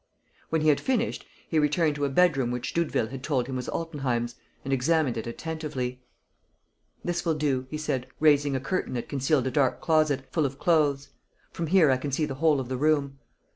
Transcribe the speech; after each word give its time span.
When 0.49 0.61
he 0.63 0.69
had 0.69 0.79
finished, 0.81 1.27
he 1.47 1.59
returned 1.59 1.93
to 1.97 2.05
a 2.05 2.09
bedroom 2.09 2.49
which 2.49 2.73
Doudeville 2.73 3.09
had 3.09 3.21
told 3.21 3.45
him 3.45 3.55
was 3.55 3.69
Altenheim's, 3.69 4.33
and 4.63 4.73
examined 4.73 5.15
it 5.15 5.27
attentively: 5.27 6.01
"This 7.05 7.23
will 7.23 7.35
do," 7.35 7.67
he 7.69 7.77
said, 7.77 8.07
raising 8.19 8.55
a 8.55 8.59
curtain 8.59 8.95
that 8.95 9.07
concealed 9.07 9.45
a 9.45 9.51
dark 9.51 9.79
closet, 9.79 10.25
full 10.33 10.47
of 10.47 10.57
clothes. 10.57 11.09
"From 11.51 11.67
here 11.67 11.91
I 11.91 11.97
can 11.97 12.11
see 12.11 12.25
the 12.25 12.33
whole 12.41 12.59
of 12.59 12.67
the 12.67 12.77
room." 12.77 13.19